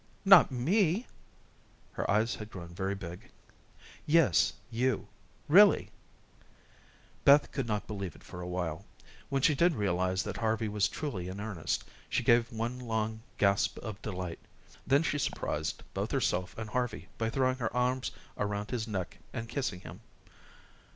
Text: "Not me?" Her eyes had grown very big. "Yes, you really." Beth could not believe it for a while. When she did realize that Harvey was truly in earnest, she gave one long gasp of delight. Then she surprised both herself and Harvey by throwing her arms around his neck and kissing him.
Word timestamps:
"Not 0.25 0.49
me?" 0.51 1.05
Her 1.91 2.09
eyes 2.09 2.33
had 2.33 2.49
grown 2.49 2.69
very 2.69 2.95
big. 2.95 3.29
"Yes, 4.07 4.53
you 4.71 5.07
really." 5.47 5.91
Beth 7.23 7.51
could 7.51 7.67
not 7.67 7.85
believe 7.85 8.15
it 8.15 8.23
for 8.23 8.41
a 8.41 8.47
while. 8.47 8.83
When 9.29 9.43
she 9.43 9.53
did 9.53 9.75
realize 9.75 10.23
that 10.23 10.37
Harvey 10.37 10.67
was 10.69 10.87
truly 10.87 11.27
in 11.27 11.39
earnest, 11.39 11.83
she 12.09 12.23
gave 12.23 12.51
one 12.51 12.79
long 12.79 13.21
gasp 13.37 13.77
of 13.77 14.01
delight. 14.01 14.39
Then 14.87 15.03
she 15.03 15.19
surprised 15.19 15.83
both 15.93 16.09
herself 16.09 16.57
and 16.57 16.71
Harvey 16.71 17.07
by 17.19 17.29
throwing 17.29 17.57
her 17.57 17.71
arms 17.71 18.09
around 18.39 18.71
his 18.71 18.87
neck 18.87 19.19
and 19.31 19.47
kissing 19.47 19.81
him. 19.81 19.99